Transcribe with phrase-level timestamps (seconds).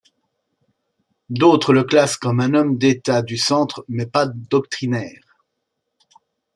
[1.29, 5.21] D'autre le classent comme un homme d'État du centre mais pas doctrinaire.